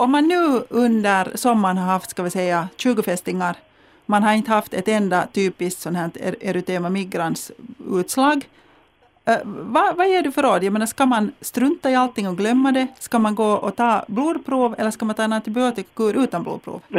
[0.00, 3.56] om man nu under sommaren har haft, ska vi säga, 20 fästingar,
[4.06, 7.52] man har inte haft ett enda typiskt sånt här erytema migrans
[8.00, 8.36] utslag.
[9.28, 10.64] Uh, vad, vad ger du för råd?
[10.64, 12.86] Jag menar, ska man strunta i allting och glömma det?
[12.98, 16.82] Ska man gå och ta blodprov eller ska man ta en antibiotikakur utan blodprov?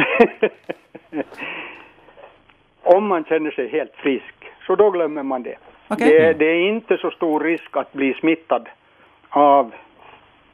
[2.82, 4.34] Om man känner sig helt frisk,
[4.66, 5.56] så då glömmer man det.
[5.90, 6.08] Okay.
[6.08, 8.68] Det, det, är inte så stor risk att bli smittad
[9.28, 9.72] av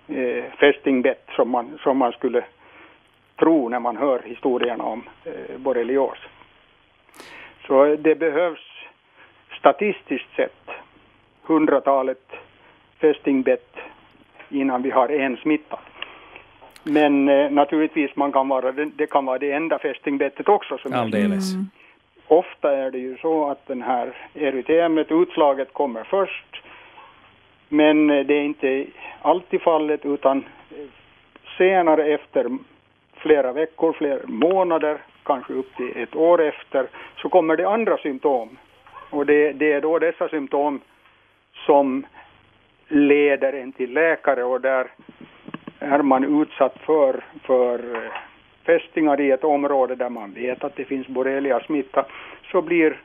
[0.09, 2.45] eh, fästingbett som man, som man skulle
[3.38, 6.19] tro när man hör historierna om eh, borrelios.
[7.66, 8.66] Så det behövs
[9.59, 10.70] statistiskt sett
[11.42, 12.32] hundratalet
[13.01, 13.77] fästingbett
[14.48, 15.79] innan vi har en smittad.
[16.82, 20.79] Men eh, naturligtvis man kan vara, det kan vara det enda fästingbettet också.
[20.79, 21.54] Som Alldeles.
[21.54, 21.66] Mm.
[22.27, 26.62] Ofta är det ju så att den här erytemet, utslaget kommer först.
[27.68, 28.86] Men eh, det är inte
[29.22, 30.86] alltid fallet utan eh,
[31.59, 32.59] senare efter
[33.16, 38.59] flera veckor, flera månader, kanske upp till ett år efter, så kommer det andra symptom.
[39.10, 40.80] Och det, det är då dessa symptom
[41.66, 42.06] som
[42.88, 44.90] leder en till läkare och där
[45.78, 48.12] är man utsatt för, för eh,
[48.66, 52.06] fästingar i ett område där man vet att det finns borrelia-smitta
[52.52, 53.00] så blir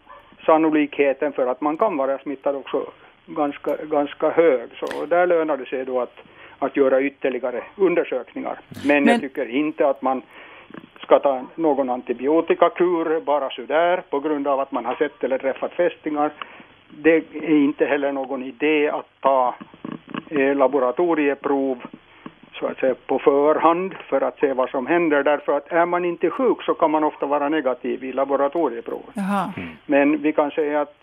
[0.45, 2.91] sannolikheten för att man kan vara smittad också
[3.25, 4.69] ganska, ganska hög.
[4.79, 6.16] Så där lönar det sig då att,
[6.59, 8.59] att göra ytterligare undersökningar.
[8.85, 10.21] Men, Men jag tycker inte att man
[11.02, 15.73] ska ta någon antibiotikakur bara sådär på grund av att man har sett eller träffat
[15.73, 16.31] fästingar.
[16.89, 19.55] Det är inte heller någon idé att ta
[20.29, 21.83] eh, laboratorieprov
[22.59, 26.05] så att säga på förhand för att se vad som händer därför att är man
[26.05, 29.16] inte sjuk så kan man ofta vara negativ i laboratorieprovet.
[29.17, 29.69] Mm.
[29.85, 30.97] Men vi kan säga att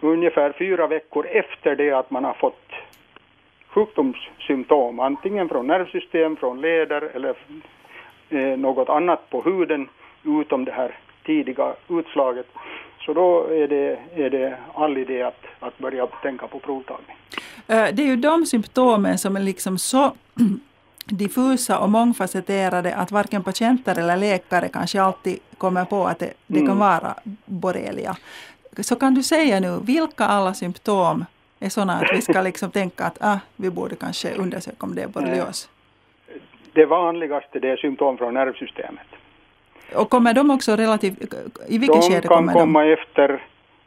[0.00, 2.72] ungefär fyra veckor efter det att man har fått
[3.68, 7.34] sjukdomssymptom, antingen från nervsystem, från leder eller
[8.28, 9.88] eh, något annat på huden
[10.24, 12.46] utom det här tidiga utslaget.
[13.00, 17.16] Så då är det, är det all idé att, att börja tänka på provtagning.
[17.68, 20.12] Eh, det är ju de symptomen som är liksom så
[21.04, 26.58] diffusa och mångfacetterade att varken patienter eller läkare kanske alltid kommer på att det, det
[26.58, 26.78] kan mm.
[26.78, 27.14] vara
[27.44, 28.16] borrelia.
[28.82, 31.24] Så kan du säga nu, vilka alla symptom
[31.60, 35.02] är sådana att vi ska liksom tänka att ah, vi borde kanske undersöka om det
[35.02, 35.68] är borrelios?
[36.72, 39.06] Det vanligaste det är symptom från nervsystemet.
[39.94, 41.34] Och kommer de också relativt,
[41.68, 42.46] i vilket de skede kommer de?
[42.46, 43.42] De kan komma efter,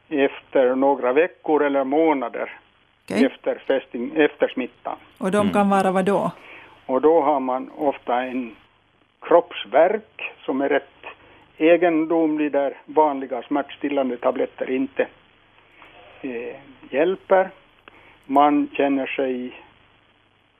[0.09, 2.59] efter några veckor eller månader
[3.05, 3.25] okay.
[3.25, 4.97] efter, festing, efter smittan.
[5.17, 6.31] Och de kan vara vad då?
[6.85, 8.55] Och då har man ofta en
[9.21, 10.98] kroppsvärk som är rätt
[11.59, 15.07] egendomlig där vanliga smärtstillande tabletter inte
[16.21, 16.55] eh,
[16.89, 17.49] hjälper.
[18.25, 19.53] Man känner sig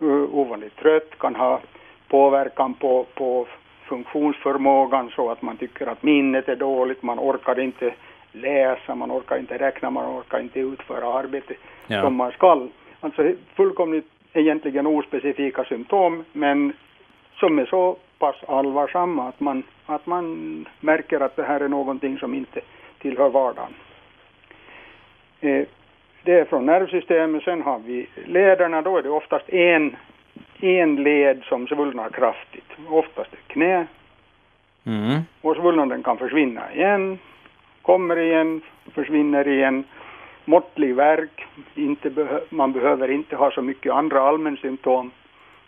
[0.02, 1.60] uh, ovanligt trött, kan ha
[2.08, 3.48] påverkan på, på
[3.86, 7.94] funktionsförmågan så att man tycker att minnet är dåligt, man orkar inte
[8.32, 11.54] läsa, man orkar inte räkna, man orkar inte utföra arbete
[11.88, 12.02] ja.
[12.02, 12.70] som man skall.
[13.00, 16.74] Alltså fullkomligt egentligen ospecifika symptom men
[17.40, 22.18] som är så pass allvarsamma att man, att man märker att det här är någonting
[22.18, 22.62] som inte
[23.02, 23.74] tillhör vardagen.
[25.40, 25.68] Eh,
[26.24, 29.96] det är från nervsystemet, sen har vi lederna, då är det oftast en,
[30.60, 33.88] en led som svullnar kraftigt, oftast ett knä.
[34.86, 35.20] Mm.
[35.42, 37.20] Och svullnaden kan försvinna igen,
[37.82, 38.62] kommer igen,
[38.94, 39.84] försvinner igen
[40.46, 45.12] måttlig värk, inte behö man behöver inte ha så mycket andra allmänsymptom,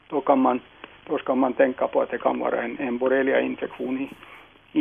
[0.09, 0.59] då, kan man,
[1.07, 4.09] då ska man tänka på att det kan vara en, en borrelia-infektion i,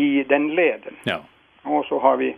[0.00, 0.96] i den leden.
[1.02, 1.20] Ja.
[1.62, 2.36] Och så har vi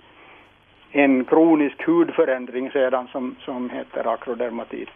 [0.93, 4.89] en kronisk hudförändring sedan som, som heter akrodermatit,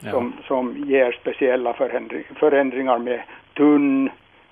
[0.00, 0.10] ja.
[0.10, 3.22] som, som ger speciella förändring, förändringar med
[3.56, 4.10] tunn,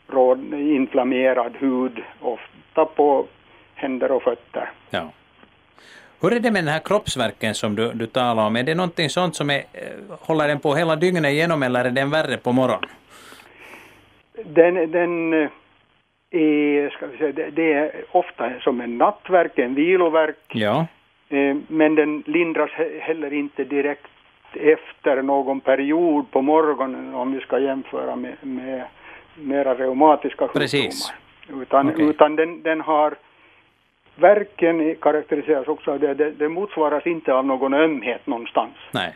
[0.09, 3.27] råd, inflammerad hud, ofta på
[3.75, 4.71] händer och fötter.
[4.91, 5.11] Ja.
[6.21, 8.57] Hur är det med den här kroppsverken som du, du talar om?
[8.57, 11.91] Är det någonting sånt som är, eh, håller den på hela dygnet igenom eller är
[11.91, 12.91] den värre på morgonen?
[14.45, 15.51] Den, den eh,
[16.31, 20.37] är, ska vi säga, det är ofta som en nattverk, en viloverk.
[20.49, 20.87] Ja.
[21.29, 22.71] Eh, men den lindras
[23.01, 24.07] heller inte direkt
[24.55, 28.83] efter någon period på morgonen om vi ska jämföra med, med
[29.35, 30.65] mera reumatiska sjukdomar.
[30.65, 31.13] Precis.
[31.63, 32.05] Utan, okay.
[32.05, 33.15] utan den, den har
[34.15, 38.75] Verken karaktäriseras också av det, det, det motsvaras inte av någon ömhet någonstans.
[38.91, 39.15] Nej,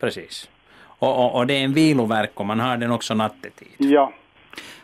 [0.00, 0.50] precis.
[0.98, 3.74] Och, och, och det är en viloverk och man har den också nattetid.
[3.78, 4.12] Ja.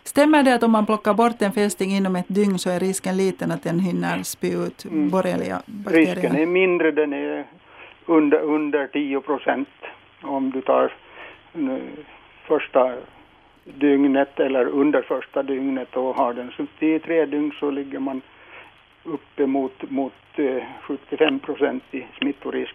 [0.04, 3.16] Stämmer det att om man plockar bort en fästing inom ett dygn så är risken
[3.16, 5.10] liten att den hinner spy ut mm.
[5.10, 6.14] borrelia-bakterier?
[6.14, 7.44] Risken är mindre, den är
[8.06, 9.68] under, under 10 procent
[10.22, 10.92] om du tar
[12.46, 12.94] första
[13.64, 18.22] dygnet eller under första dygnet och har den suttit i tre dygn så ligger man
[19.04, 20.12] uppe mot, mot
[20.82, 22.74] 75 procent i smittorisk